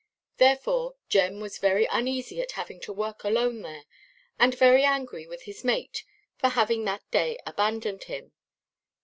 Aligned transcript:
Therefore 0.37 0.95
Jem 1.09 1.39
was 1.41 1.59
very 1.59 1.85
uneasy 1.85 2.41
at 2.41 2.53
having 2.53 2.79
to 2.79 2.91
work 2.91 3.23
alone 3.23 3.61
there, 3.61 3.83
and 4.39 4.57
very 4.57 4.83
angry 4.83 5.27
with 5.27 5.43
his 5.43 5.63
mate 5.63 6.05
for 6.39 6.49
having 6.49 6.85
that 6.85 7.03
day 7.11 7.37
abandoned 7.45 8.05
him. 8.05 8.31